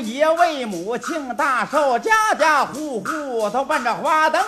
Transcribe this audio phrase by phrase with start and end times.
[0.00, 4.42] 爷为母庆大寿，家家户户都奔着花灯。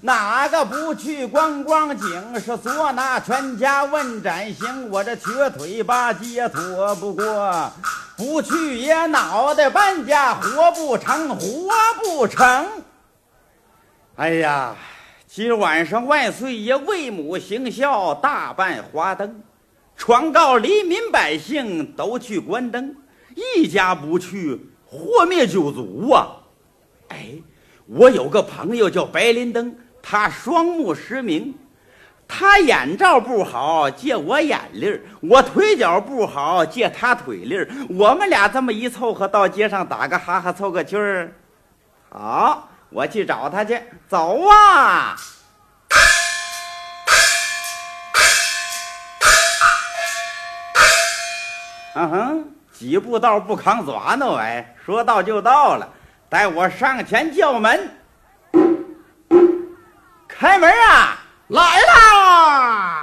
[0.00, 2.40] 哪个不去观光景？
[2.40, 4.90] 是做那全家问斩刑。
[4.90, 7.72] 我这瘸腿八街拖不过，
[8.16, 11.70] 不去也脑袋搬家，活不成，活
[12.02, 12.66] 不成。
[14.16, 14.76] 哎呀，
[15.26, 19.42] 今晚上万岁爷为母行孝，大办花灯。
[19.96, 22.94] 传告黎民百姓，都去关灯，
[23.56, 24.60] 一家不去，
[24.94, 26.28] 活灭九族啊！
[27.08, 27.30] 哎，
[27.86, 31.52] 我有个朋友叫白林登，他双目失明，
[32.28, 37.68] 他眼罩不好，借我眼力儿；我腿脚不好，借他腿力儿。
[37.90, 41.32] 我们俩这么一凑合，到街上打个哈哈，凑个趣儿。
[42.08, 45.16] 好，我去找他去，走啊！
[51.96, 54.32] 嗯哼，几步道不扛爪呢？
[54.32, 55.88] 喂，说到就到了，
[56.28, 57.96] 待我上前叫门，
[60.26, 61.16] 开门啊！
[61.48, 63.02] 来啦！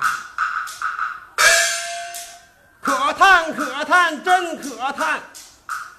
[2.82, 5.20] 可叹可叹真可叹，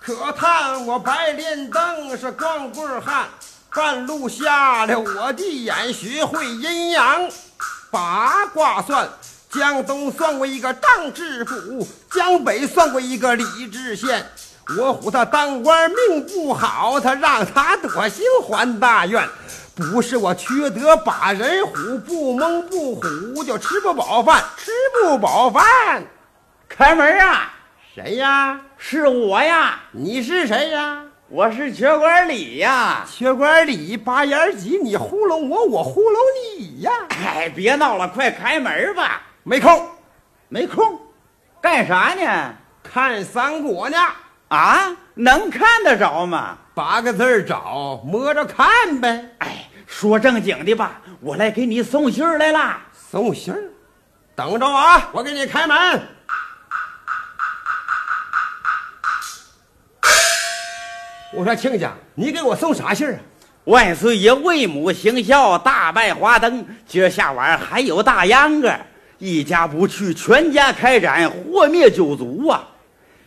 [0.03, 3.29] 可叹我白莲灯是光棍汉，
[3.75, 7.27] 半路瞎了我的眼，学会阴阳
[7.91, 9.09] 八卦算。
[9.53, 14.25] 江东算过一个张知府，江北算过一个李知县。
[14.79, 19.29] 我唬他当官命不好，他让他得心还大愿。
[19.75, 24.71] 不是我缺德把人唬，不蒙不唬就吃不饱饭，吃
[25.03, 26.03] 不饱饭。
[26.67, 27.53] 开门啊！
[27.95, 28.59] 谁呀？
[28.79, 29.81] 是我呀。
[29.91, 31.03] 你是谁呀？
[31.29, 33.05] 我是缺官李呀。
[33.11, 36.21] 缺官李八眼鸡，你糊弄我，我糊弄
[36.59, 36.91] 你呀！
[37.11, 39.21] 哎，别闹了，快开门吧。
[39.45, 39.89] 没空，
[40.49, 41.01] 没空，
[41.61, 42.55] 干啥呢？
[42.81, 43.99] 看三国呢？
[44.49, 46.59] 啊，能看得着吗？
[46.75, 49.35] 八个字找，摸着看呗。
[49.39, 52.79] 哎，说正经的吧，我来给你送信儿来了。
[52.93, 53.61] 送信儿，
[54.37, 56.03] 等着啊，我给你开门。
[61.35, 63.21] 我说亲家，你给我送啥信儿啊？
[63.65, 68.73] 万岁爷为母行孝，大拜花灯，今儿下晚还有大秧歌。
[69.25, 72.69] 一家不去，全家开展，祸灭九族啊！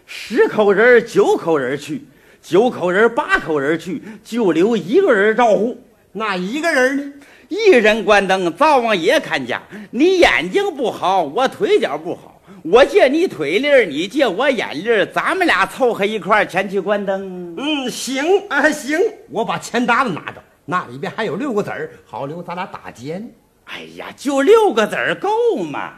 [0.06, 2.06] 十口人九口人去，
[2.41, 5.81] 九口人八口人去，就留一个人照护。
[6.11, 7.13] 那一个人呢？
[7.47, 9.61] 一人关灯，灶王爷看家。
[9.89, 17.56] 你眼睛不好，我腿脚不好，我借你腿力你借我眼力咱们俩凑合一块前去关灯。
[17.57, 19.00] 嗯，行啊，行，
[19.31, 23.33] 我把钱搭子拿着，那里边还有六个子儿，好留咱俩打尖。
[23.66, 25.94] 哎呀，就六个子儿够吗？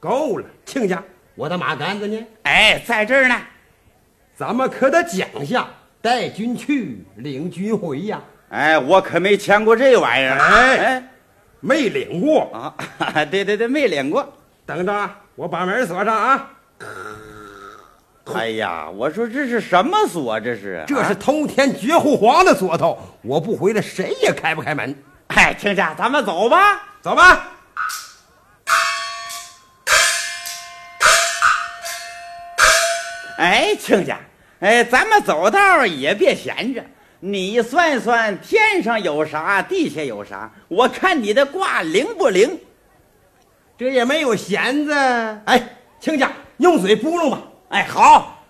[0.00, 1.02] 够了，亲家，
[1.34, 2.26] 我的马杆子呢？
[2.42, 3.36] 哎，在这儿呢。
[4.34, 5.68] 咱们可得讲下，
[6.00, 8.20] 带军去，领军回呀。
[8.48, 10.38] 哎，我可没签过这玩意儿。
[10.38, 11.02] 哎，
[11.60, 12.74] 没领过啊？
[13.30, 14.26] 对对对，没领过。
[14.64, 16.50] 等着，我把门锁上啊。
[18.34, 20.40] 哎呀，我说这是什么锁？
[20.40, 20.82] 这是？
[20.86, 24.96] 这是通天绝户皇的锁头，我不回来，谁也开不开门。
[25.26, 26.86] 哎，亲家，咱们走吧。
[27.02, 27.48] 走吧，
[33.38, 34.18] 哎，亲家，
[34.60, 36.84] 哎，咱们走道也别闲着。
[37.20, 40.52] 你算算，天上有啥，地下有啥？
[40.68, 42.60] 我看你的卦灵不灵？
[43.78, 44.92] 这也没有闲子。
[44.92, 47.40] 哎，亲家，用嘴拨弄吧。
[47.70, 48.44] 哎，好。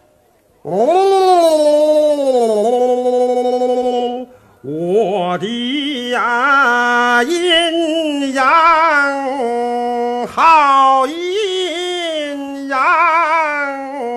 [0.62, 1.20] 哦。
[4.62, 12.79] 我的呀，阴阳好阴阳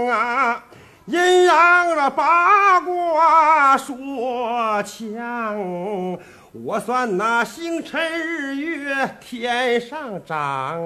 [0.10, 0.62] 啊，
[1.06, 6.20] 阴阳的八卦说强，
[6.52, 10.78] 我算那星辰日月天上长，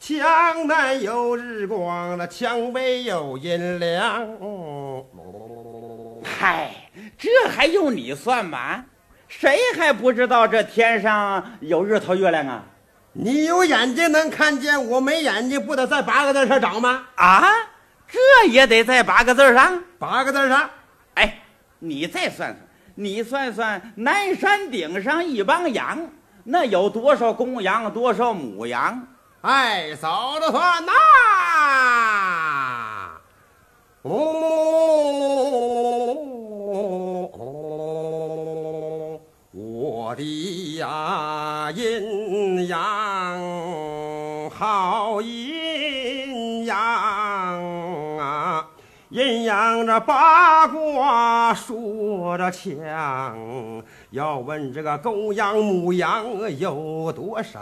[0.00, 4.26] 墙南有日光，那墙北有阴凉。
[6.24, 6.72] 嗨，
[7.22, 8.84] 这还用你算吗？
[9.28, 12.64] 谁还不知道这天上有日头月亮啊？
[13.12, 17.04] 你有眼睛能看见，我没眼睛，不得在八个字上找吗？
[17.14, 17.44] 啊，
[18.08, 19.80] 这也得在八个字上？
[20.00, 20.68] 八个字上。
[21.14, 21.42] 哎，
[21.78, 22.56] 你再算算，
[22.96, 26.10] 你算算南山顶上一帮羊，
[26.42, 29.06] 那有多少公羊，多少母羊？
[29.42, 30.92] 哎，嫂子算呐！
[34.02, 35.11] 哦，
[40.12, 46.76] 我的呀阴阳好阴阳
[48.18, 48.68] 啊，
[49.08, 53.82] 阴阳这八卦说着强。
[54.10, 56.26] 要问这个公羊母羊
[56.58, 57.60] 有多少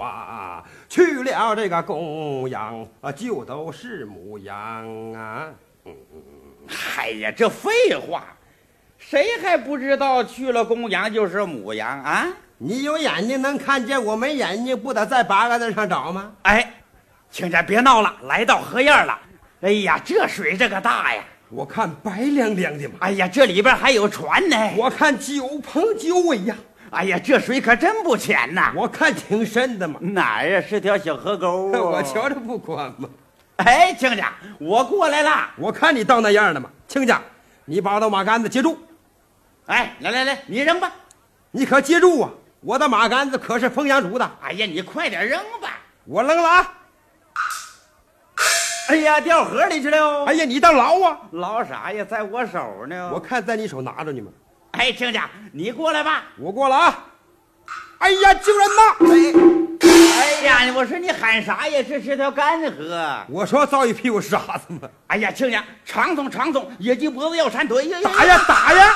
[0.00, 0.64] 啊？
[0.88, 5.48] 去了这个公羊啊，就都是母羊啊。
[6.98, 8.24] 哎呀，这废话，
[9.06, 12.26] 谁还不知道去了公羊就是母羊啊？
[12.56, 16.32] 你有眼睛能看见，我没眼睛，不得在八个字上找吗？
[16.42, 16.72] 哎，
[17.30, 19.18] 亲家别闹了，来到河沿了。
[19.60, 21.22] 哎呀，这水这个大呀！
[21.50, 22.94] 我看白亮亮的嘛。
[23.00, 24.56] 哎呀，这里边还有船呢。
[24.76, 26.56] 我看九棚九尾呀。
[26.90, 28.72] 哎呀，这水可真不浅呐。
[28.74, 30.00] 我看挺深的嘛。
[30.00, 30.64] 哪儿啊？
[30.66, 31.66] 是条小河沟。
[31.76, 33.06] 我瞧着不宽嘛。
[33.56, 35.50] 哎，亲家，我过来了。
[35.56, 37.20] 我看你到那样了嘛，亲家，
[37.66, 38.78] 你把我的马杆子接住。
[39.66, 40.92] 哎，来来来，你扔吧。
[41.50, 42.30] 你可记住啊！
[42.60, 44.30] 我的马杆子可是凤阳主的。
[44.42, 45.78] 哎呀，你快点扔吧。
[46.04, 46.72] 我扔了啊。
[48.88, 50.24] 哎呀，掉河里去了！
[50.26, 51.18] 哎呀，你当捞啊？
[51.32, 52.04] 捞啥呀？
[52.04, 53.10] 在我手呢。
[53.14, 54.30] 我看在你手拿着呢嘛。
[54.72, 56.24] 哎，亲家，你过来吧。
[56.36, 57.06] 我过了啊！
[57.98, 58.82] 哎呀，救人呐！
[59.80, 59.88] 哎
[60.50, 61.82] 哎呀，我说你喊啥呀？
[61.88, 63.24] 这是条干河。
[63.30, 64.88] 我说遭一屁股沙子嘛。
[65.06, 67.88] 哎呀，亲家，长总长总，野鸡脖子要闪腿。
[68.02, 68.94] 打呀打呀！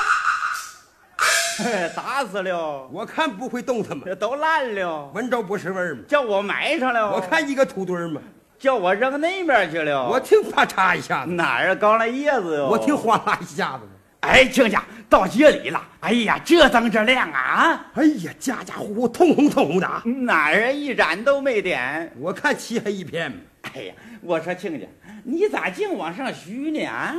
[1.95, 2.87] 打死了！
[2.91, 4.03] 我看不会动他们。
[4.05, 6.01] 这都烂了，闻着不是味儿嘛。
[6.07, 7.11] 叫我埋上了。
[7.13, 8.21] 我看一个土堆儿嘛。
[8.57, 12.67] 叫我扔那边去了，我听啪嚓一下子，哪儿刚来叶子哟？
[12.67, 13.87] 我听哗啦一下子。
[14.19, 15.81] 哎，亲家到街里了。
[16.01, 17.85] 哎呀，这灯这亮啊！
[17.93, 22.11] 哎呀，家家户户通红通红的，哪儿一盏都没点。
[22.19, 23.31] 我看漆黑一片。
[23.73, 24.85] 哎呀，我说亲家，
[25.23, 26.85] 你咋净往上虚呢？
[26.85, 27.15] 啊，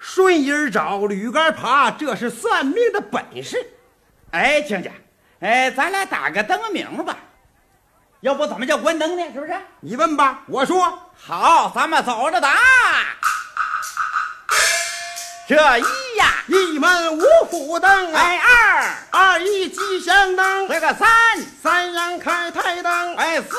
[0.00, 3.64] 顺阴找，驴杆爬，这是算命的本事。
[4.30, 4.90] 哎，亲家，
[5.40, 7.16] 哎，咱俩打个灯明吧。
[8.20, 9.22] 要不怎么叫关灯呢？
[9.32, 9.54] 是不是？
[9.80, 10.42] 你问吧。
[10.46, 12.56] 我说好，咱们走着打。
[15.46, 21.08] 这一呀，一门五虎灯；哎，二二一吉祥灯；这个三
[21.62, 23.56] 三阳开泰灯；哎，四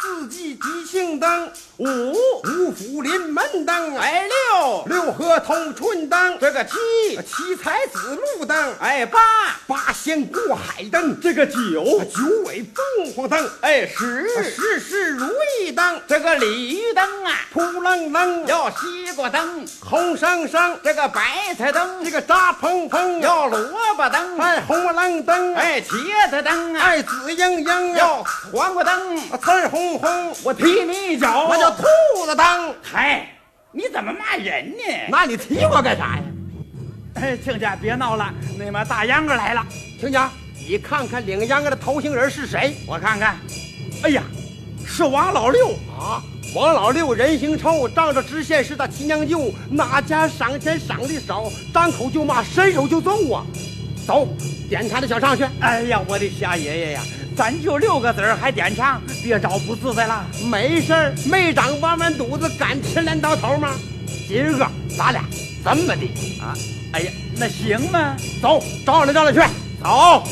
[0.00, 1.48] 四季吉庆灯；
[1.78, 6.72] 五五福临门灯；哎，六六合同春灯；这个七。
[7.18, 9.20] 七彩紫路灯；哎，八。
[9.68, 12.02] 八仙过海灯；这个九。
[12.12, 14.28] 九尾凤凰灯；哎，十。
[14.50, 15.28] 十是如
[15.60, 23.60] 意灯；这个鲤鱼灯啊，扑棱棱；要西瓜灯，红生生；这个白菜灯，这个扎蓬蓬；要萝
[23.96, 31.84] 卜灯，哎，红棱灯；哎，茄子灯啊，哎，紫莹莹；要黄瓜灯，刺儿红红；我踢你一脚，那叫兔
[32.24, 32.72] 子当。
[32.82, 33.28] 嗨，
[33.72, 34.82] 你怎么骂人呢？
[35.10, 36.22] 那你踢我干啥呀？
[37.14, 39.66] 哎，亲家别闹了，那么大秧歌来了。
[40.00, 40.30] 亲家，
[40.66, 42.74] 你看看领秧歌的头行人是谁？
[42.86, 43.36] 我看看。
[44.02, 44.22] 哎呀，
[44.86, 46.22] 是王老六啊！
[46.54, 53.44] 王老六人形臭，仗着知县是他亲娘舅，哪家赏钱赏的少，张口就骂，伸手就揍啊！
[54.06, 54.26] 走，
[54.70, 55.44] 点他的小唱去。
[55.60, 57.02] 哎呀，我的瞎爷爷呀，
[57.38, 60.26] 咱就六个子儿还点唱，别找不自在了。
[60.50, 63.76] 没事儿，没长弯弯肚子，敢吃镰刀头吗？
[64.26, 64.66] 今儿个
[64.96, 65.22] 咱俩
[65.64, 66.02] 这么的
[66.42, 66.52] 啊？
[66.90, 68.16] 哎呀，那行吗？
[68.42, 69.38] 走，找来找来去，
[69.80, 70.24] 走。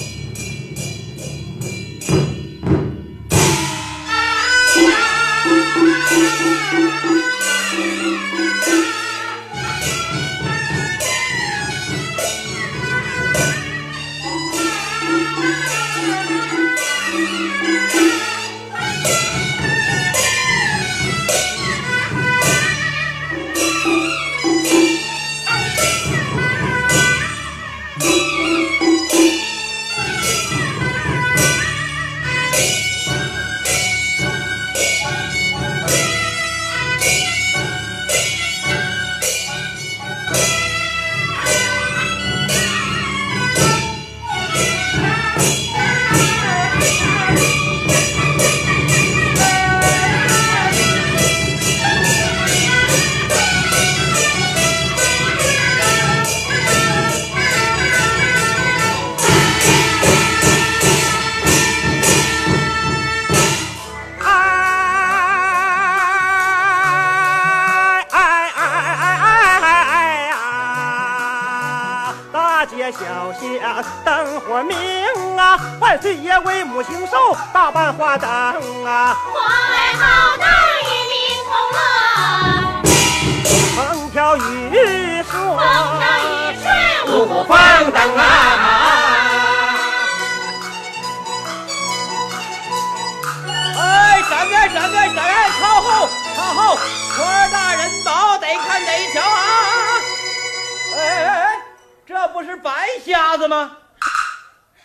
[103.46, 103.78] 子吗？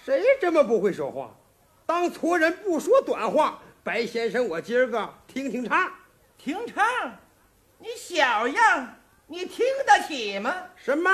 [0.06, 1.32] 谁这么不会说话？
[1.88, 3.60] 当撮人不说短话。
[3.84, 5.92] 白先生，我今儿个听听唱。
[6.38, 6.86] 听唱？
[7.80, 10.54] 你小样，你听得起吗？
[10.76, 11.10] 什么？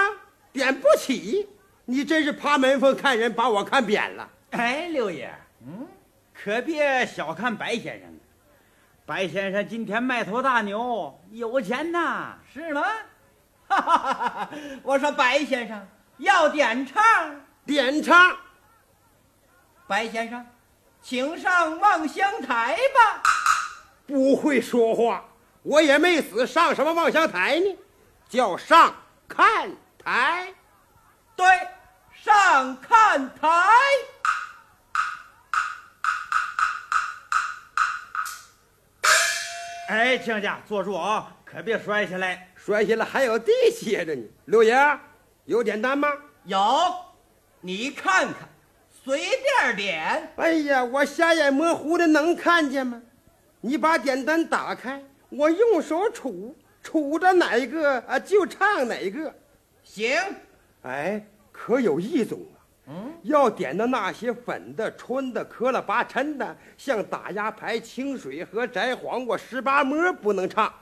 [0.52, 1.48] 点不起？
[1.86, 4.30] 你真是趴门缝看人，把我看扁了。
[4.52, 5.34] 哎，六爷，
[5.66, 5.88] 嗯，
[6.34, 8.14] 可别小看白先生。
[9.06, 12.84] 白先生今天卖头大牛，有钱呐，是吗？
[13.70, 14.50] 哈哈哈哈！
[14.84, 15.88] 我说白先生
[16.18, 17.04] 要点唱，
[17.66, 18.36] 点唱。
[19.88, 20.46] 白先生，
[21.02, 23.24] 请上望乡台吧。
[24.06, 25.24] 不会说话，
[25.64, 27.78] 我也没死，上什么望乡台呢？
[28.30, 28.96] 叫上
[29.28, 29.70] 看
[30.04, 30.54] 台。
[31.36, 31.46] 对，
[32.24, 33.48] 上看台。
[39.90, 42.54] 哎，亲家，坐住啊，可别摔下来。
[42.58, 44.22] 摔下来还有地歇着呢。
[44.46, 44.76] 六爷，
[45.48, 46.10] 有点单吗？
[46.44, 46.60] 有，
[47.62, 48.50] 你看看，
[48.92, 50.34] 随便点。
[50.36, 53.02] 哎呀，我瞎眼模糊的，能看见吗？
[53.62, 59.34] 你把点单打开，我用手杵，杵着哪个啊就唱哪个。
[59.84, 60.20] 行。
[60.82, 62.60] 哎，可有一种啊。
[62.90, 70.74] 嗯，要点的那些粉的、春的、磕了八抻的，像打鸭牌、清水和摘黄瓜、十八摸不能唱。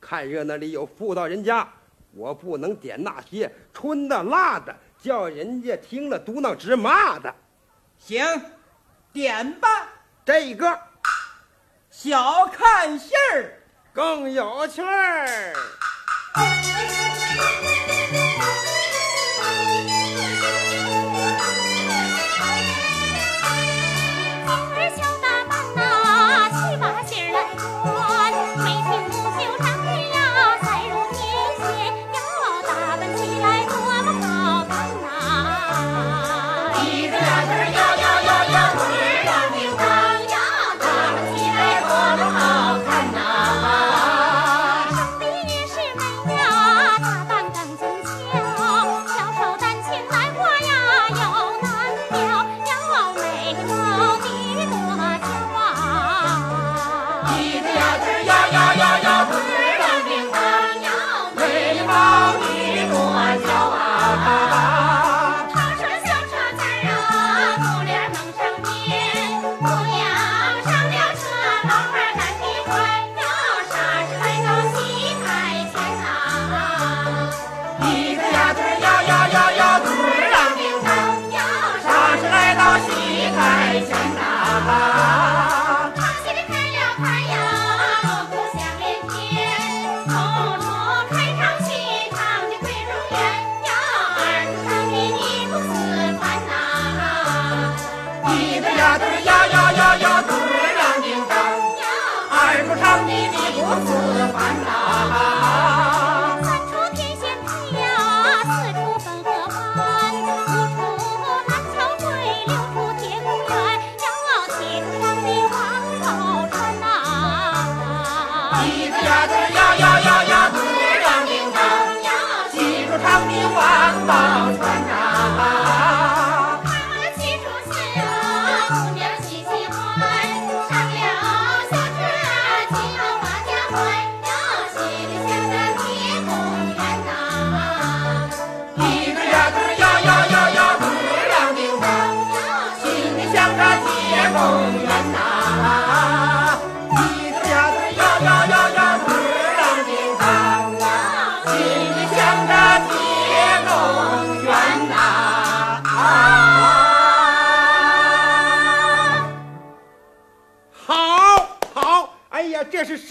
[0.00, 1.70] 看热闹里有妇道人家，
[2.16, 7.34] 我不能点那些春的、辣的，叫人家听了嘟囔直骂的。
[7.98, 8.24] 行，
[9.12, 9.68] 点吧。
[10.24, 10.78] 这个
[11.90, 13.60] 小看戏儿
[13.92, 15.52] 更有趣儿。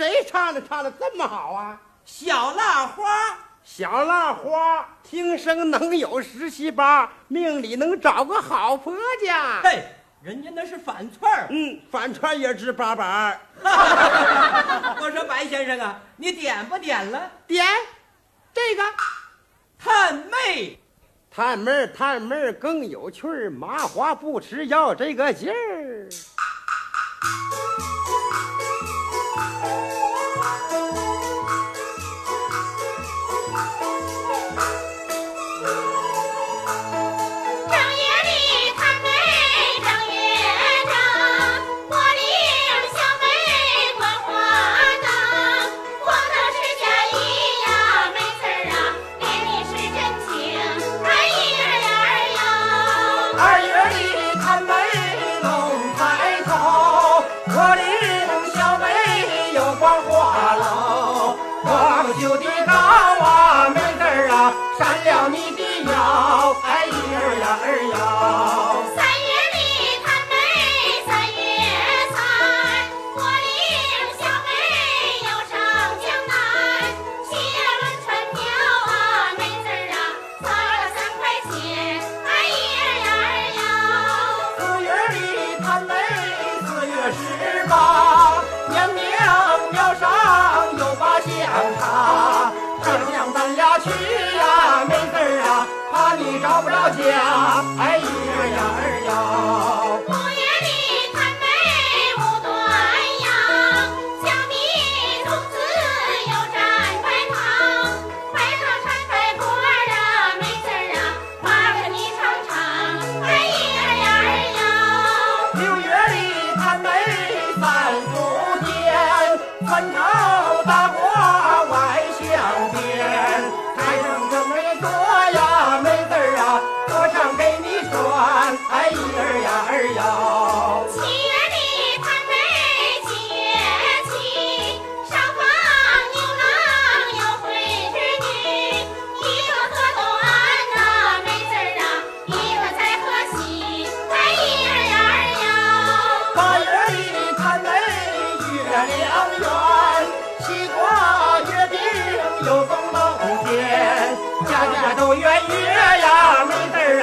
[0.04, 1.80] 谁唱的唱的这么好啊？
[2.04, 8.94] 小浪花，小浪花，听声能有十七八，命里能找个好婆
[9.26, 9.62] 家。
[9.64, 9.82] 嘿，
[10.22, 13.40] 人家那是反串儿，嗯，反串也值八百。
[13.64, 17.32] 我说白先生啊，你点不点了？
[17.48, 17.66] 点，
[18.54, 18.84] 这个
[19.80, 20.78] 探妹，
[21.32, 26.10] 探妹，探妹更有趣儿，麻花不吃要这个劲儿。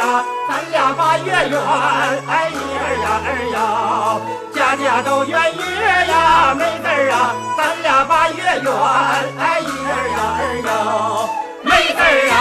[0.01, 1.61] 咱俩八月圆
[2.27, 3.57] 哎咿儿呀儿哟
[4.51, 5.61] 家家都圆月
[6.09, 8.73] 呀妹子儿啊咱俩八月圆
[9.39, 10.69] 哎咿儿呀儿哟
[11.63, 12.35] 妹子儿啊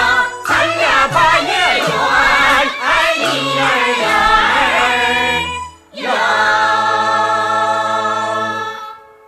[0.48, 1.52] 咱俩八月
[1.84, 1.92] 圆
[2.80, 2.88] 哎
[3.20, 3.28] 咿
[3.60, 3.68] 儿
[4.06, 4.08] 呀
[4.56, 4.72] 儿
[5.96, 6.08] 哟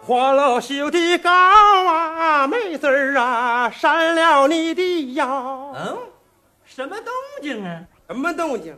[0.07, 5.27] 花楼修的高啊妹子儿啊闪了你的腰。
[5.75, 5.97] 嗯？
[6.63, 7.81] 什么动静啊？
[8.11, 8.77] 什么动静？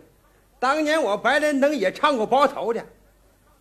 [0.59, 2.85] 当年我白莲灯也唱过包头的，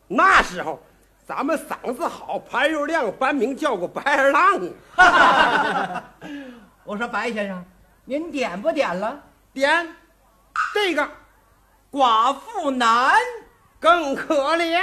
[0.06, 0.78] 那时候
[1.26, 4.60] 咱们嗓子好，盘肉亮，班名叫过白二浪。
[6.84, 7.64] 我说白先生，
[8.04, 9.18] 您点不点了？
[9.54, 9.96] 点，
[10.74, 11.08] 这个
[11.90, 13.14] 寡妇难
[13.80, 14.78] 更可怜。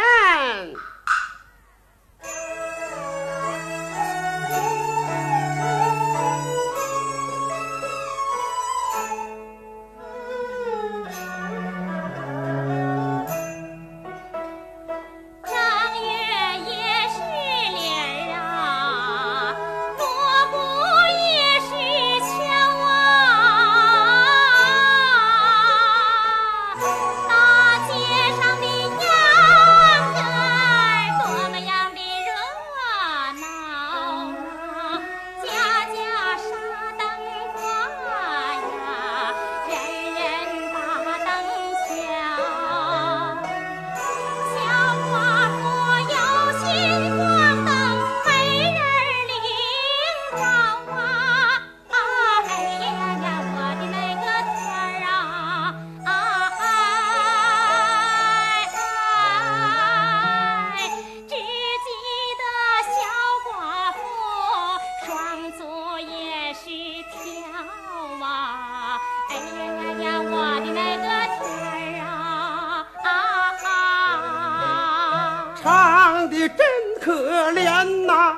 [77.51, 78.35] 莲呐，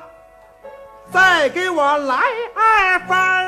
[1.12, 2.16] 再给我来
[2.56, 3.41] 二番。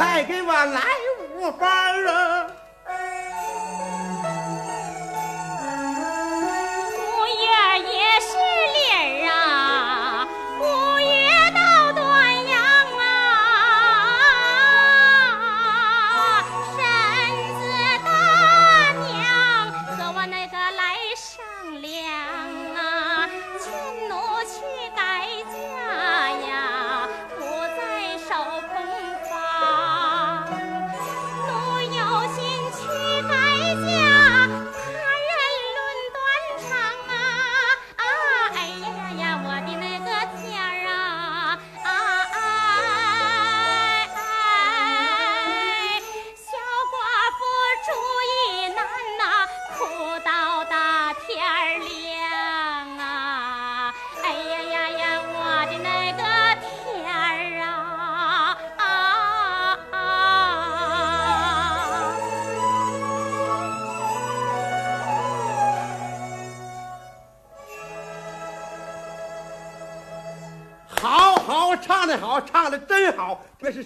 [0.00, 0.80] 再给我来
[1.34, 2.46] 五包儿啊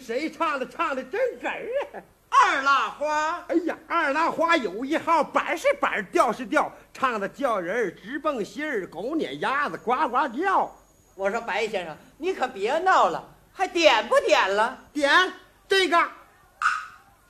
[0.04, 0.68] 谁唱的？
[0.68, 2.02] 唱的真哏儿啊！
[2.28, 10.70] 二拉花，哎呀，二拉花有一号，板是板，调是调，唱的叫人直蹦心儿，狗撵鸭子，呱呱叫。
[11.14, 14.76] 我说白先生，你可别闹了，还点不点了？
[14.92, 15.32] 点
[15.66, 15.96] 这个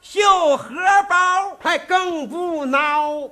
[0.00, 0.74] 绣荷
[1.08, 3.30] 包，还更不孬。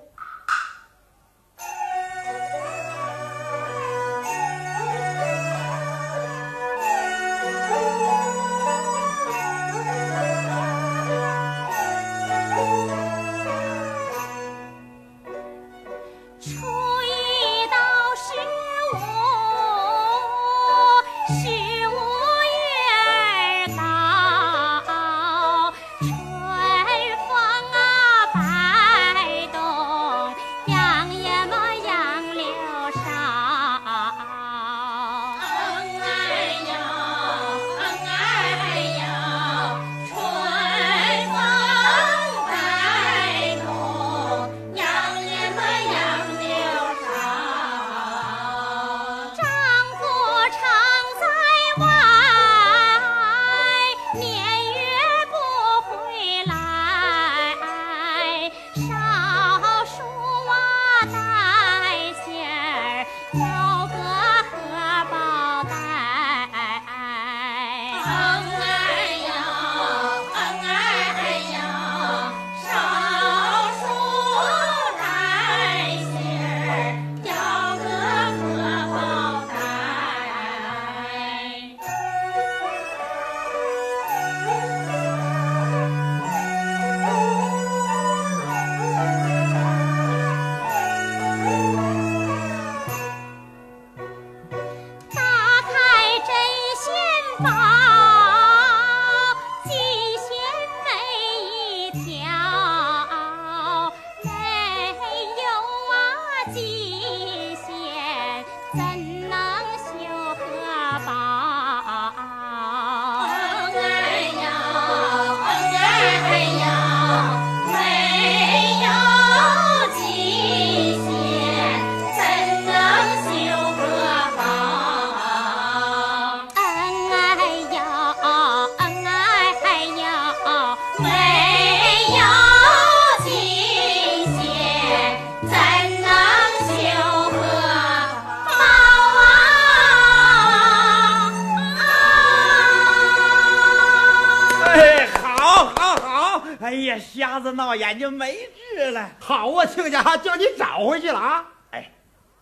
[147.43, 149.11] 子闹眼睛没治了。
[149.21, 151.47] 好啊，亲家，叫你找回去了啊！
[151.73, 151.91] 哎，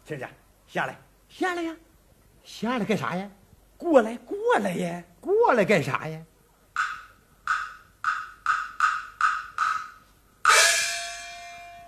[0.07, 0.29] 亲家，
[0.69, 0.97] 下来，
[1.29, 1.75] 下来呀，
[2.45, 3.29] 下来干啥呀？
[3.77, 5.03] 过来，过来呀！
[5.21, 6.21] 过来干啥呀？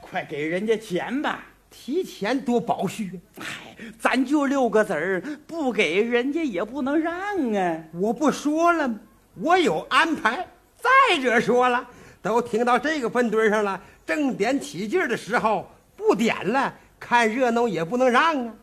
[0.00, 1.44] 快给人家钱吧！
[1.70, 3.40] 提钱多保虚啊！
[3.40, 7.14] 哎，咱就六个子儿，不给人家也不能让
[7.54, 7.84] 啊！
[7.94, 8.98] 我不说了吗？
[9.34, 10.46] 我有安排。
[10.76, 11.86] 再者说了，
[12.22, 18.54] 都停到这个粪堆上了，正点起劲儿的时候不点了，看热闹也不能让啊！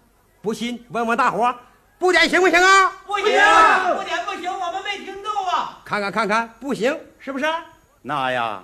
[0.42, 1.56] 不信问问大伙儿，
[2.00, 2.90] 不点行不行啊？
[3.06, 5.82] 不行，不点不行，我们没听够啊！
[5.84, 7.46] 看看看看，不行是不是？
[8.02, 8.64] 那呀，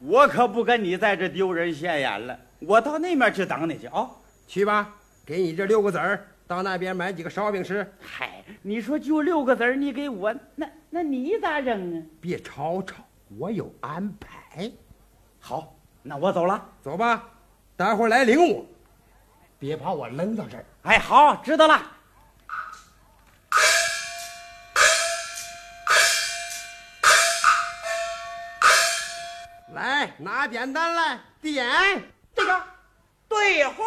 [0.00, 4.06] 我可不跟你在这丢人现眼了，我到那面去等你去啊！
[4.46, 4.90] 去吧，
[5.24, 7.90] 给你这六个子儿，到那边买几个烧饼吃。
[8.00, 12.02] 嗨，你说就六个子儿，你给我，那那你咋整啊？
[12.20, 12.96] 别吵吵，
[13.38, 14.70] 我有安排。
[15.40, 16.64] 好，那我走了。
[16.82, 17.22] 走吧，
[17.76, 18.64] 待会儿来领我，
[19.58, 20.64] 别把我扔到这儿。
[20.82, 21.82] 哎，好，知道了。
[29.74, 32.02] 来，拿扁担来点
[32.34, 32.62] 这个
[33.28, 33.84] 对花，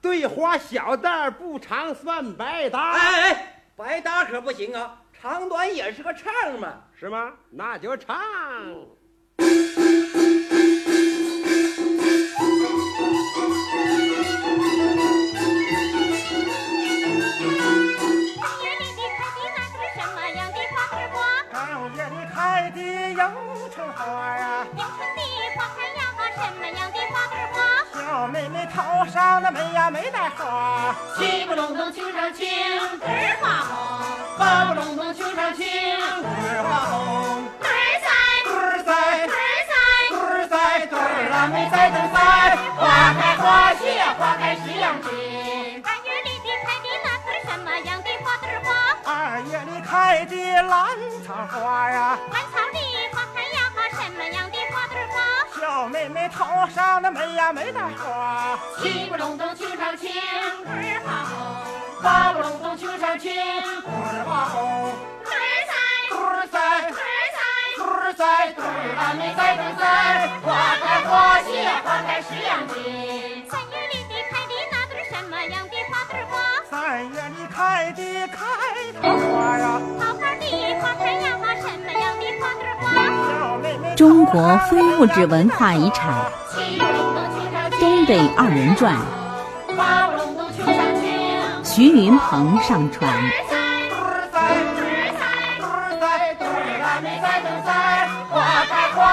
[0.00, 6.82] 对花小袋儿不长算白搭，哎哎哎，白搭可不行啊，长短也是个唱嘛。
[7.02, 7.32] 是吗？
[7.50, 8.16] 那就唱。
[8.16, 9.42] 三
[18.62, 21.18] 月里的开的那是什么样的花儿花？
[21.50, 21.58] 正
[21.96, 22.78] 月里开的
[23.10, 23.18] 迎
[23.74, 24.00] 春花
[24.38, 24.86] 呀，迎春
[25.16, 25.20] 的
[25.56, 26.00] 花开呀，
[26.36, 27.58] 什么样的花儿花？
[28.00, 37.66] 小妹妹头上那没呀没带花，七不隆咚庆上庆，儿花红，八不隆咚庆上庆，儿花红，儿
[38.02, 38.06] 在
[38.44, 38.92] 墩儿在
[39.26, 39.28] 儿
[39.68, 39.74] 在
[40.08, 42.16] 墩儿在墩儿啦没在墩在，
[42.76, 42.82] 花
[43.14, 45.10] 开花谢花开十样情。
[45.84, 48.68] 二月里的开的那是什么样的花儿花？
[49.04, 52.78] 二月里开的兰草花呀，兰草里
[53.12, 53.56] 花开呀，
[53.92, 55.14] 什么样的花儿花？
[55.60, 60.10] 小妹妹头上那没呀没带花，七不隆咚庆上庆，
[60.66, 61.71] 儿花红，
[62.02, 64.92] 八不隆咚庆上庆，儿花红，
[65.24, 65.30] 儿
[65.70, 65.72] 在
[66.10, 66.58] 墩儿在
[67.78, 68.18] 儿儿
[68.58, 70.50] 儿啦没在墩在，花
[70.82, 71.48] 开花谢
[71.84, 72.74] 花开十样情。
[73.48, 76.32] 三月里的开的那是什么样的花儿花？
[76.68, 78.36] 三月里开的开
[79.00, 80.44] 桃花呀，桃花里
[80.80, 82.84] 花开呀，什么样的花儿花？
[83.28, 89.21] 小妹妹中国非物质文化遗产七不隆咚庆上《庆，东北二人转》，八不隆咚庆上庆，
[91.74, 93.10] 徐云鹏上传。
[93.10, 93.56] 儿在
[93.88, 95.24] 墩儿在儿在
[95.56, 96.04] 墩儿在
[96.34, 98.36] 墩儿啦没在墩在，花
[98.68, 98.92] 开。
[98.92, 99.08] 的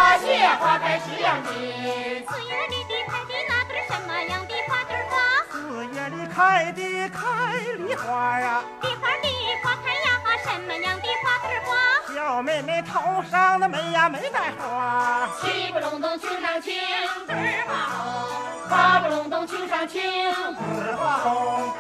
[3.08, 5.16] 开的那是什么样的花儿花？
[5.50, 6.38] 四月里开
[6.74, 7.24] 的开
[7.78, 8.04] 梨花，
[8.42, 9.32] 梨
[9.64, 10.12] 花开呀，
[10.44, 11.72] 什么样的花儿花？
[12.14, 16.76] 小妹妹头上那没呀没带花，七不隆咚庆上庆，
[17.30, 21.74] 儿花红，八不隆咚庆上庆，儿花红，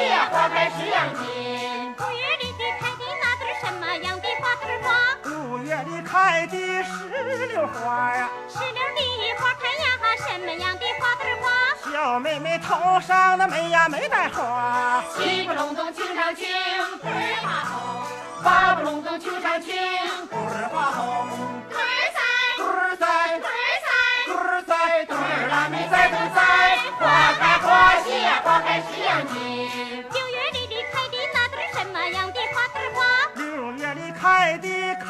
[0.00, 1.94] 花谢花开十样情。
[1.98, 4.88] 五月里的开的那是什么样的花儿花？
[5.30, 9.84] 五月里开的石榴花呀，石榴里花开呀，
[10.26, 11.46] 什么样的花儿花？
[11.92, 16.48] 小妹妹头上的没呀没带花，七不隆咚庆上庆，
[17.02, 18.06] 儿花红，
[18.42, 19.76] 八不隆咚庆上庆，
[20.32, 21.28] 儿花红，
[21.70, 21.76] 儿
[22.16, 22.20] 在
[22.56, 23.42] 墩儿在儿
[23.84, 23.92] 在
[24.26, 26.38] 墩儿在墩儿啦没在墩在，
[26.98, 27.49] 花开
[28.42, 29.34] 花开十样情。
[29.36, 32.98] 六月里的开的那是什么样的花儿花？
[33.34, 35.04] 六月里开的开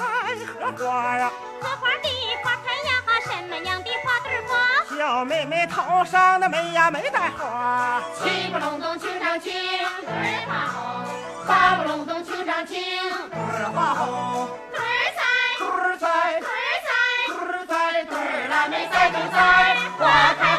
[0.44, 2.09] 荷花呀，荷花的
[2.42, 2.90] 花开呀，
[3.24, 11.07] 什么样的花儿儿花，小妹妹头上的梅呀没带花，七不隆咚庆上庆，对儿花红；
[11.46, 12.83] 八不隆咚庆上庆，
[13.31, 14.79] 对儿花红，儿
[15.16, 15.22] 栽，
[15.59, 16.90] 对儿栽，对儿栽，
[17.29, 20.59] 对儿栽，对儿啦没栽正栽，花开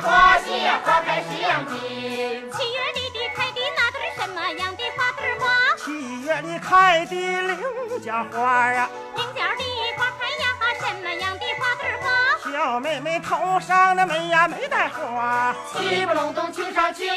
[0.51, 2.51] 花谢花开十样金。
[2.51, 5.47] 七月里的开的那对儿什么样的花对儿花？
[5.77, 9.63] 七月里开的菱角花啊，菱角的
[9.97, 10.43] 花开呀，
[10.81, 12.09] 什么样的花对花？
[12.51, 17.07] 小妹妹头上的没呀没带花，七不隆咚庆上青，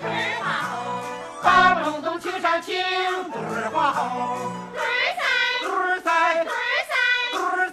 [0.00, 2.74] 对儿花红；八不隆咚庆上青，
[3.30, 5.22] 对儿花红，对儿栽，
[5.62, 6.44] 对儿栽，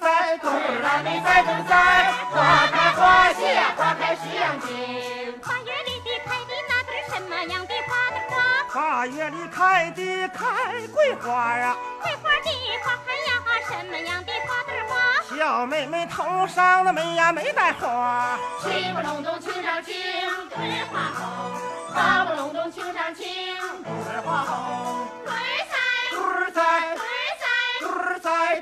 [0.07, 0.37] 对儿栽。
[0.37, 1.71] 对儿栽，对儿啦没栽正栽，
[2.31, 3.41] 花开花谢
[3.75, 4.67] 花开十样金。
[5.43, 8.73] 八月里的开的那对儿什么样的花对儿花？
[8.73, 12.49] 八月里开的开桂花啊，桂花的
[12.83, 13.29] 花开呀，
[13.67, 14.95] 什么样的花对儿花？
[15.35, 19.93] 小妹妹头上的眉呀没戴花，七不隆咚青上青，
[20.49, 23.25] 对儿花红；八不隆咚青上青，
[23.83, 25.07] 对儿花红，
[28.47, 28.55] 九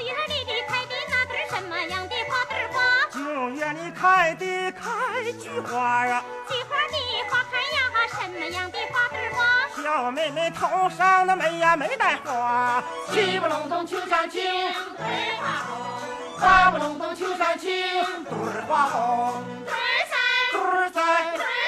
[0.00, 2.80] 月里的开的那对儿什么样的花对儿花？
[3.12, 3.18] 九
[3.50, 4.80] 月里开的开
[5.38, 6.96] 菊花啊，菊花的
[7.28, 7.76] 花开呀，
[8.08, 9.44] 什么样的花对儿花？
[9.82, 15.76] 小妹妹头上的眉呀没戴花，七不隆咚庆上青，对花红；
[16.40, 17.70] 八不隆咚庆上青，
[18.24, 19.76] 对儿花红，对儿
[20.90, 21.63] 栽，对儿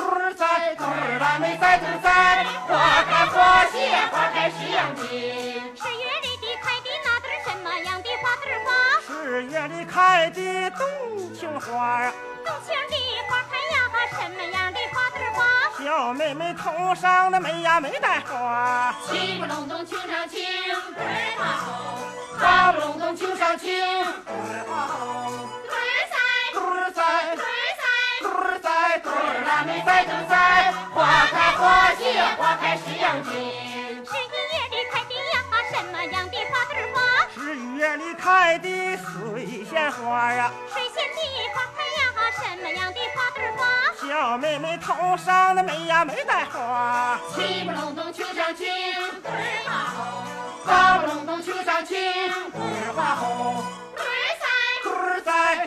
[0.00, 0.34] 栽，对儿栽。
[0.34, 3.76] 对儿栽，对儿啦没栽正栽，花开花谢
[4.10, 5.02] 花开十样的。
[5.02, 8.68] 十月里的开的那对儿什么样的花对儿花？
[9.06, 12.12] 十月里开的冬青花啊，
[12.44, 12.96] 冬青的
[13.28, 13.76] 花开呀，
[14.10, 15.40] 什么样的花对儿花？
[15.84, 20.44] 小妹妹头上的没呀没戴花，七不隆咚庆上庆，
[20.94, 26.16] 对儿花红；八不隆咚庆上庆，对儿花红，对儿栽，
[26.52, 27.36] 对儿栽，
[28.20, 28.60] 对儿栽。
[28.60, 33.32] 对儿栽，对儿啦没没栽正栽，花开花谢花开十样金。
[33.32, 35.34] 十一月里开的呀，
[35.72, 36.98] 什么样的花对儿花？
[37.34, 41.18] 十一月里开的水仙花啊，水仙的
[41.54, 42.00] 花开呀，
[42.32, 43.60] 什么样的花对儿花？
[44.06, 48.66] 小妹妹头上的没呀没戴花，七不隆咚庆上庆，
[49.22, 51.96] 对儿花红；八不隆咚庆上庆，
[52.52, 53.64] 对儿花红，
[53.96, 54.46] 对儿栽，
[54.82, 55.66] 对儿栽，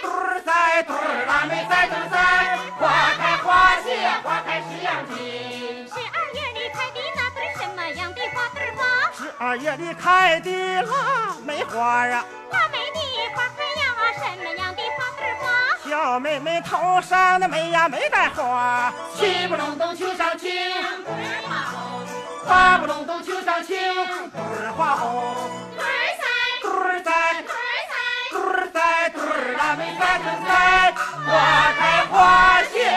[0.00, 0.40] 对儿栽。
[0.40, 5.86] 对儿栽，对儿啦没栽正栽，花开花谢花开十样金。
[5.86, 8.82] 十二月里开的那对儿什么样的花对儿花？
[9.12, 12.98] 十二月里开的腊梅花啊，腊梅的
[13.34, 13.82] 花开呀，
[14.14, 15.44] 什么样的花对儿花？
[15.88, 22.06] 小妹妹头上的梅呀没戴花，七不隆咚秋上庆，对儿花红；
[22.48, 25.34] 八不隆咚秋上庆，对儿花红，
[25.76, 25.90] 对儿
[26.20, 26.24] 栽，
[26.62, 27.52] 对儿栽，对儿
[27.88, 27.94] 栽。
[28.30, 29.09] 对儿栽，对
[29.50, 30.92] 儿啦没栽正栽，
[31.26, 32.88] 花开花谢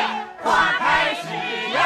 [0.43, 1.23] 花开时
[1.73, 1.79] 呀。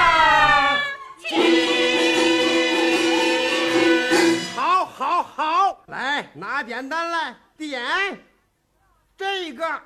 [4.56, 8.20] 好，好，好，来拿扁担来点，
[9.18, 9.82] 这个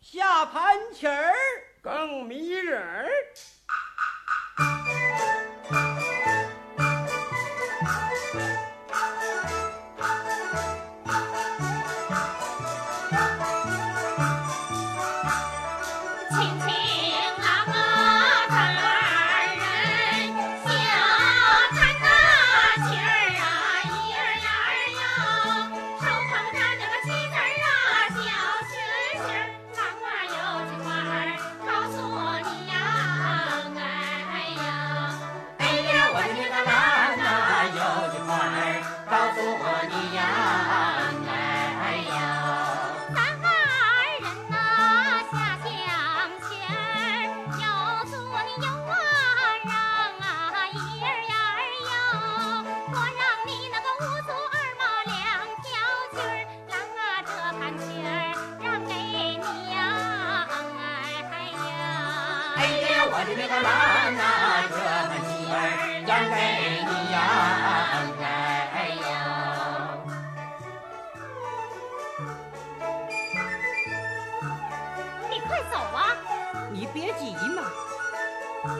[0.00, 1.34] 下盘棋儿。
[1.82, 3.10] 更迷人儿。
[76.94, 77.64] 别急嘛，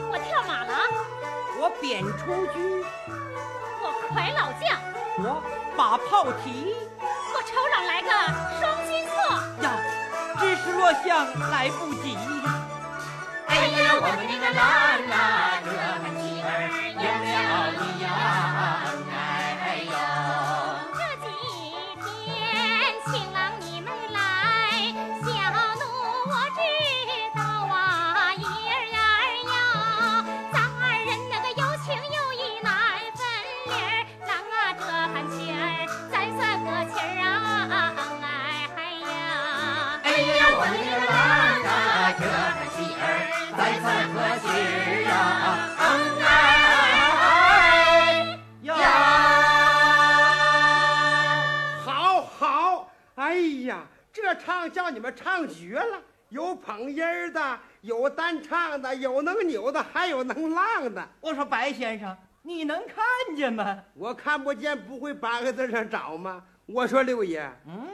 [0.09, 0.73] 我跳马了，
[1.59, 2.85] 我贬出驹，
[3.83, 4.79] 我快老将，
[5.19, 5.43] 我
[5.75, 6.73] 把炮提
[7.33, 8.09] 我手掌来个
[8.61, 9.13] 双金错。
[9.61, 9.67] 呀，
[10.39, 12.17] 只是落相来不及。
[13.47, 14.63] 哎呀，我们那个郎
[15.11, 15.59] 啊，
[54.35, 61.07] 唱叫你们唱绝了，有捧音儿的，有单唱的，有能扭的，还有能浪的。
[61.21, 63.79] 我说白先生，你能看见吗？
[63.93, 66.43] 我看不见，不会八个字上找吗？
[66.65, 67.87] 我说六爷，嗯，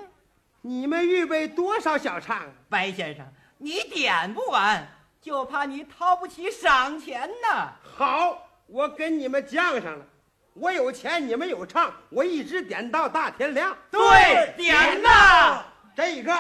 [0.62, 2.48] 你们预备多少小唱啊？
[2.70, 3.26] 白先生，
[3.58, 4.88] 你点不完，
[5.22, 7.74] 就怕你掏不起赏钱呐。
[7.84, 10.06] 好，我跟你们犟上了，
[10.54, 13.76] 我有钱，你们有唱，我一直点到大天亮。
[13.90, 15.64] 对，点呐！
[16.04, 16.36] 这个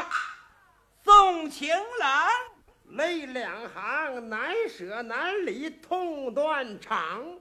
[1.03, 2.32] 送情郎，
[2.97, 7.39] 泪两行，难舍难离，痛断肠。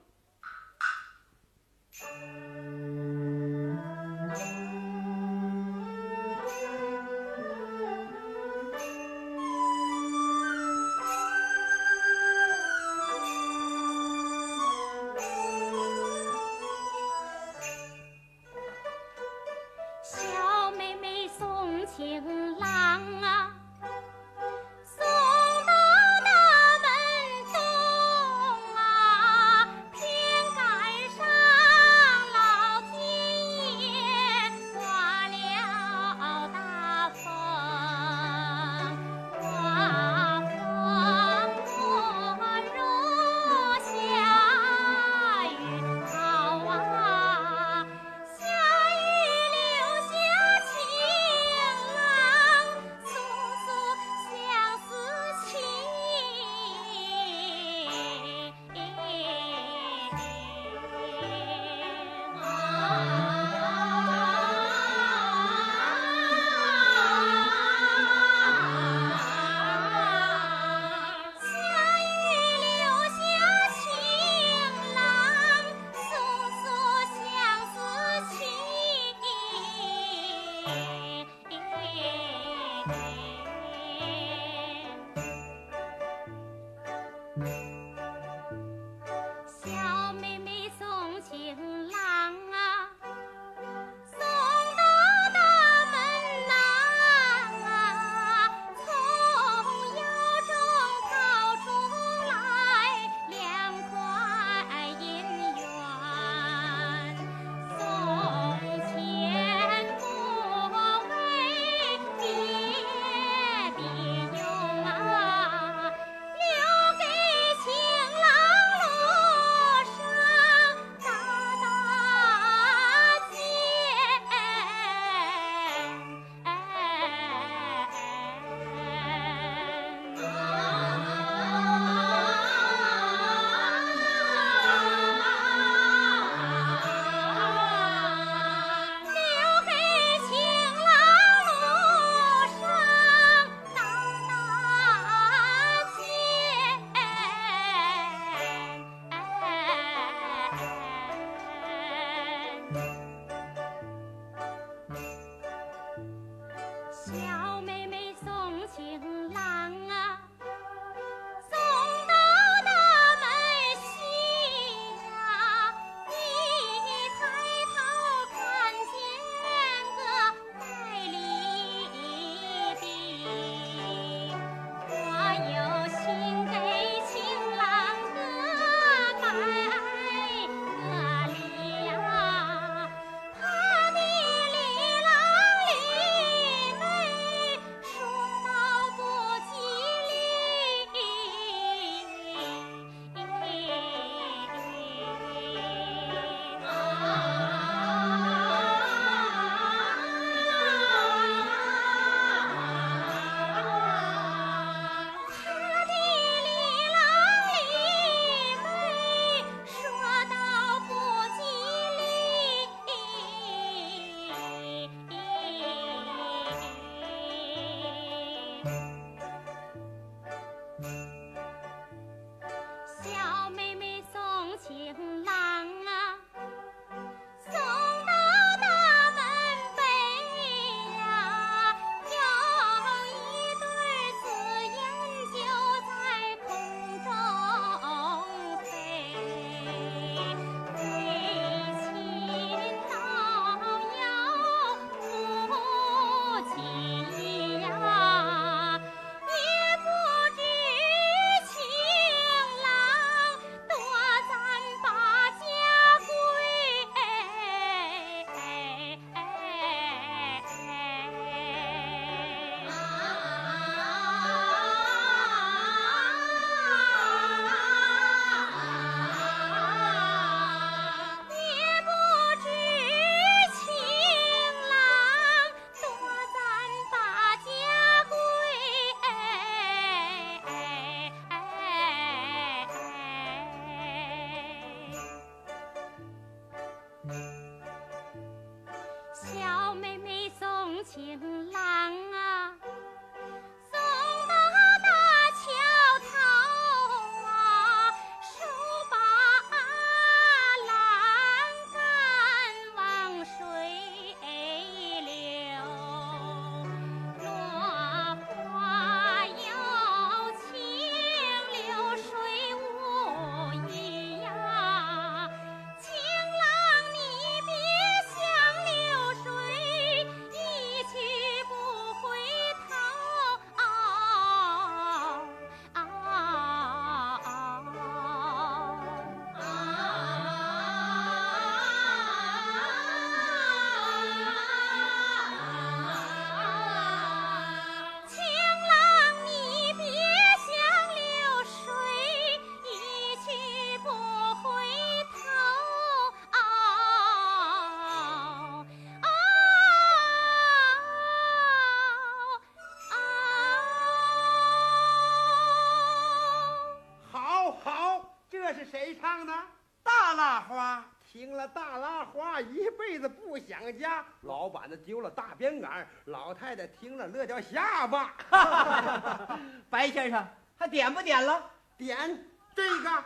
[366.07, 368.15] 老太太听了乐掉下巴。
[369.71, 370.27] 白先生
[370.59, 371.43] 还点不点了？
[371.77, 373.05] 点这个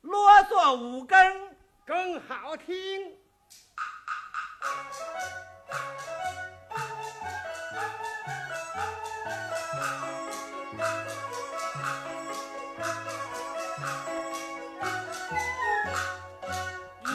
[0.00, 1.54] 啰嗦五更，
[1.86, 3.16] 更好听。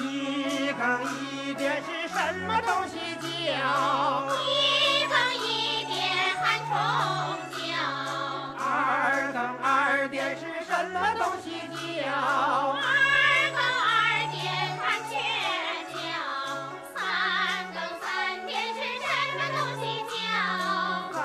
[0.02, 3.16] 一更一点是什么东西
[3.46, 4.55] 叫？
[10.06, 12.06] 二点是什么东西叫？
[12.78, 12.80] 二
[13.50, 13.90] 更二
[14.30, 14.38] 点
[14.78, 15.18] 喊雀
[15.90, 15.98] 叫，
[16.94, 16.96] 三
[17.74, 18.06] 更三
[18.46, 20.14] 点是什么东西叫？
[21.12, 21.18] 三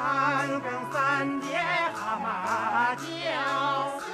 [0.63, 0.97] 更三
[1.41, 1.53] 点
[1.93, 3.05] 蛤蟆叫，
[4.01, 4.09] 四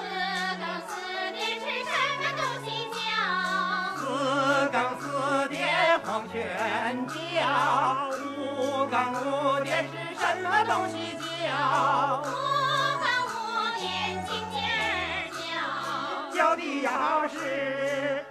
[0.59, 0.91] 更四
[1.31, 2.99] 点是什么东西叫？
[3.95, 4.03] 四
[4.73, 5.55] 更四点
[6.05, 6.35] 黄犬
[7.07, 12.27] 叫，五更五点是什么东西叫？
[16.57, 16.89] 的钥
[17.29, 17.35] 匙，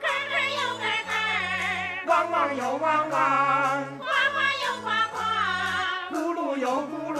[0.01, 1.13] 根根又根根，
[2.07, 3.19] 汪汪又汪汪，
[3.99, 5.17] 呱呱又呱呱，
[6.11, 7.17] 咕噜又咕噜，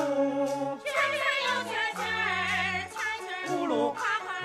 [0.84, 2.02] 圈圈又圈圈，
[2.90, 3.72] 圈圈咕噜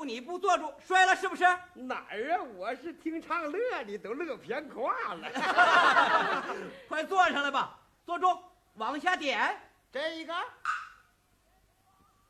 [0.05, 1.44] 住你不坐住，摔了是不是？
[1.72, 2.42] 哪儿啊？
[2.57, 6.55] 我是听唱乐的，都乐偏胯了。
[6.86, 8.38] 快坐上来吧，坐住，
[8.74, 9.59] 往下点，
[9.90, 10.34] 这一个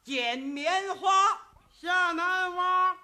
[0.04, 1.10] 剪棉花。
[1.82, 2.96] 下南洼，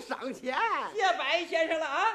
[0.00, 0.56] 赏钱。
[0.94, 2.06] 谢白先生了啊！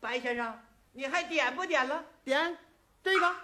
[0.00, 0.58] 白先生，
[0.92, 2.04] 你还点不点了？
[2.24, 2.58] 点
[3.02, 3.34] 这个，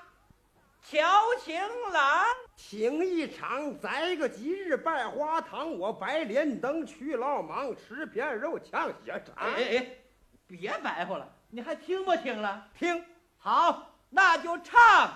[0.83, 0.99] 乔
[1.45, 1.61] 情
[1.93, 2.25] 郎，
[2.57, 9.35] 情一场，宰个吉日拜花堂，我白莲灯去老忙，吃片肉抢血肠。
[9.37, 9.87] 哎哎哎，
[10.47, 12.69] 别白活了，你还听不听了？
[12.79, 13.05] 听，
[13.37, 15.13] 好，那就唱。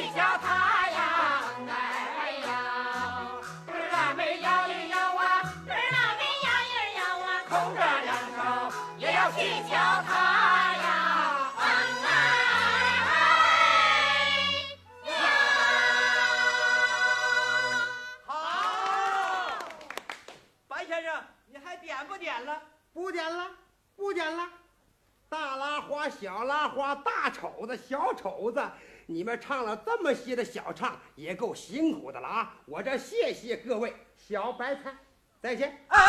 [0.00, 0.67] 你家他
[26.18, 28.60] 小拉花、大丑子、小丑子，
[29.06, 32.56] 你们唱了这么些的小唱，也够辛苦的了啊！
[32.66, 34.92] 我这谢谢各位，小白菜，
[35.40, 35.86] 再见。
[35.88, 36.00] 哎，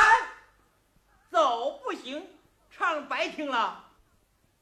[1.30, 2.28] 走不行，
[2.72, 3.86] 唱白听了。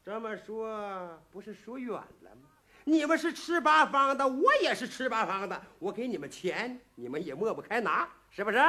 [0.03, 2.49] 这么说不是说远了吗？
[2.83, 8.59] 你们是吃八方的，我也是吃八方的，我给你们钱，你们也抹不开拿，是不是？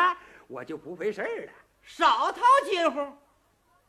[0.47, 1.53] 我就不费事儿了。
[1.83, 3.12] 少掏金乎，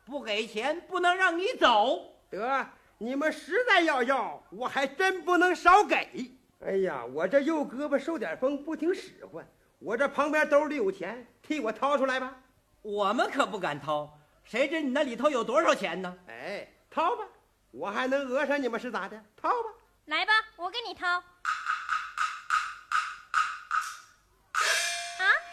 [0.05, 2.15] 不给钱不能让你走。
[2.29, 2.67] 得，
[3.01, 6.35] 你们实在要要，我还真不能少给。
[6.65, 9.47] 哎呀，我这右胳膊受点风，不听使唤。
[9.79, 12.35] 我这旁边兜里有钱，替我掏出来吧。
[12.81, 16.13] 我们可不敢掏，谁知你那里头有多少钱呢？
[16.27, 17.23] 哎，掏吧，
[17.71, 19.23] 我还能讹上你们是咋的？
[19.37, 19.69] 掏吧。
[20.07, 21.07] 来吧，我给你掏。
[21.07, 21.23] 啊，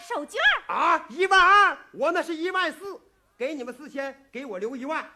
[0.09, 0.35] 手绢
[0.67, 3.01] 儿，啊，一万二，我那是一万四，
[3.39, 5.09] 给你们四千，给我留一万。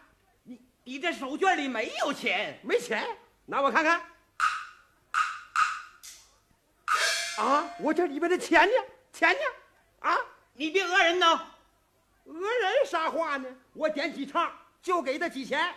[0.83, 3.07] 你你这手绢里没有钱，没钱，
[3.45, 4.01] 拿我看看。
[7.37, 8.73] 啊，我这里边的钱呢？
[9.13, 9.39] 钱呢？
[9.99, 10.17] 啊，
[10.53, 11.47] 你别讹人呐！
[12.25, 13.47] 讹人啥话呢？
[13.73, 14.51] 我点几唱
[14.81, 15.73] 就给他几钱。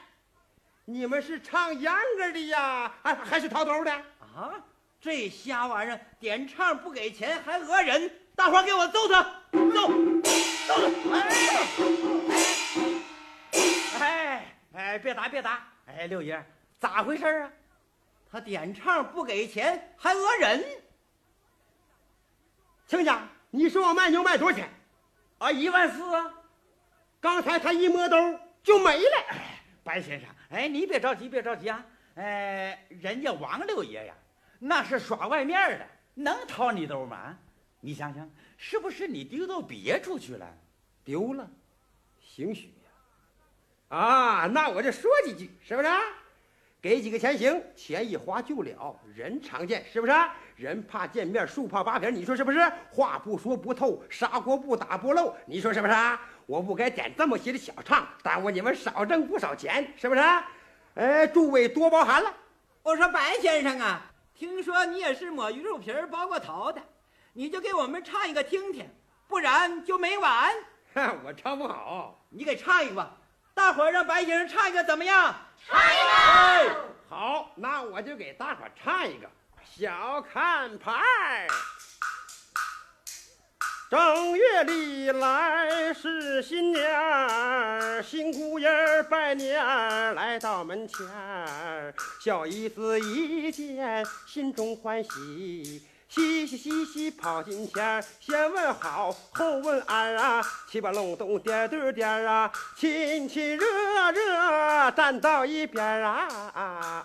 [0.86, 3.92] 你们是唱秧歌的呀，还还是掏兜的？
[3.92, 4.52] 啊，
[5.00, 9.88] 这瞎玩意儿，点唱不给钱还讹人，大伙儿给我揍他，揍，
[10.66, 10.74] 揍
[11.10, 11.18] 他！
[11.18, 11.30] 哎，
[14.74, 15.66] 哎，别打别打！
[15.86, 16.44] 哎，六爷，
[16.78, 17.52] 咋回事啊？
[18.30, 20.64] 他点唱不给钱还讹人，
[22.88, 24.68] 亲家，你说我卖牛卖多少钱？
[25.38, 26.34] 啊，一万四啊！
[27.20, 28.16] 刚才他一摸兜
[28.64, 29.24] 就没了。
[29.28, 31.86] 哎白先生，哎，你别着急，别着急啊！
[32.16, 34.14] 哎，人家王六爷呀，
[34.58, 37.38] 那是耍外面的，能掏你兜吗？
[37.78, 40.52] 你想想，是不是你丢到别处去了？
[41.04, 41.48] 丢了，
[42.20, 42.73] 兴许。
[43.94, 45.88] 啊，那我就说几句，是不是？
[46.82, 50.12] 给几个钱行，钱一花就了，人常见，是不是？
[50.56, 52.58] 人怕见面，树怕扒皮，你说是不是？
[52.90, 55.94] 话不说不透，砂锅不打不漏，你说是不是？
[56.46, 60.20] 我不该点这么些的小唱，耽误你们少挣不少钱，是不是？
[60.96, 62.34] 哎，诸位多包涵了。
[62.82, 66.82] 我说白先生啊，听说你也是抹鱼肉皮儿包过头的，
[67.32, 68.90] 你就给我们唱一个听听，
[69.28, 70.52] 不然就没完。
[71.24, 73.16] 我唱不好，你给唱一个吧，
[73.54, 75.34] 大伙儿让白先生唱一个怎么样？
[75.66, 76.76] 唱一个。
[77.08, 79.30] 好，那我就给大伙儿唱一个
[79.64, 81.46] 小看牌儿。
[83.88, 95.86] 正月里来是新年儿，新姑爷儿拜年儿来到门前儿，小姨子一见心中欢喜。
[96.14, 100.40] 嘻嘻嘻嘻跑进前，先问好，后问安啊，
[100.70, 103.66] 七八隆咚点对点啊，亲亲热
[104.12, 107.04] 热站到一边啊，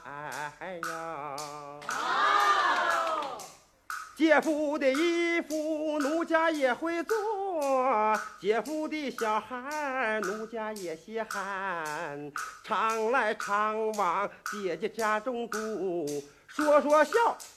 [0.60, 1.36] 哎呀。
[4.16, 7.16] 姐夫的衣服，奴家也会做；
[8.40, 12.32] 姐夫的小孩，奴家也稀罕。
[12.64, 16.06] 常来常往，姐姐家中住，
[16.56, 17.14] 说说笑，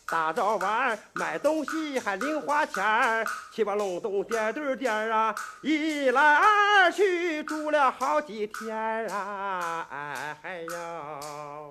[0.07, 3.25] 打着玩，买东西还零花钱儿。
[3.53, 8.77] 七八隆咚点对点啊，一来二去住了好几天
[9.09, 11.71] 啊，哎嗨哟。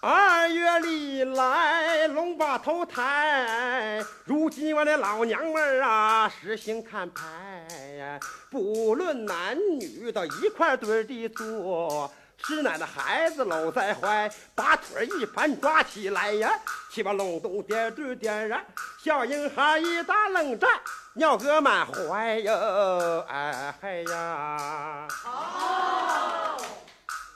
[0.00, 8.18] 二月里来龙把头抬，如今我的老娘们儿啊，实行看牌，
[8.50, 12.10] 不论男女到一块堆儿地坐。
[12.42, 16.50] 吃奶的孩子搂在怀，把腿儿一盘抓起来呀，
[16.90, 18.62] 七八隆咚点对点儿啊，
[19.02, 20.68] 小婴孩一打冷战，
[21.14, 25.06] 尿个满怀哟，哎嗨呀。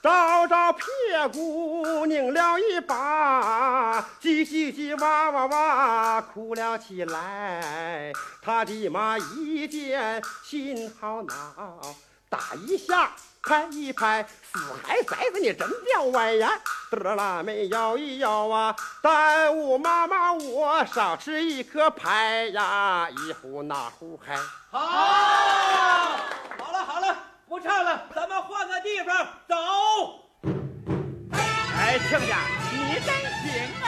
[0.01, 0.83] 招招屁
[1.31, 8.11] 股拧了一把，叽叽叽哇哇哇哭了起来。
[8.41, 11.95] 他的妈一见心好恼，
[12.27, 13.11] 打一下
[13.43, 16.49] 拍一拍，死孩崽子你真掉歪呀！
[16.89, 24.37] 得啦没摇一摇啊，耽误妈妈我少吃一颗牌呀，一壶那壶嗨。
[24.71, 27.17] 好，好了好了，
[27.49, 29.55] 不唱了，咱们换个地方走。
[31.75, 32.37] 哎，亲家，
[32.71, 33.13] 你真
[33.43, 33.51] 行
[33.83, 33.85] 啊！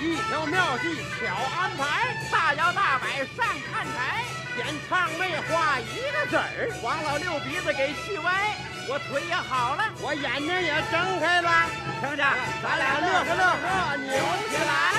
[0.00, 4.24] 一条妙计巧安排，大摇大摆上看台，
[4.58, 6.68] 演唱那话一个子儿。
[6.82, 8.56] 王老六鼻子给气歪
[8.88, 9.84] 我腿也好了。
[10.02, 11.70] 我眼睛也睁开了。
[12.00, 12.24] 听着
[12.62, 14.12] 咱俩乐呵乐呵扭
[14.50, 14.98] 起来。